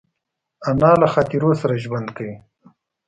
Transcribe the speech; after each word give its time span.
انا 0.69 0.91
له 1.01 1.07
خاطرو 1.13 1.51
سره 1.61 1.73
ژوند 1.83 2.07
کوي 2.17 2.35